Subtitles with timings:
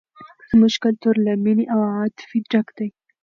[0.49, 2.87] زموږ کلتور له مینې او عاطفې ډک دی.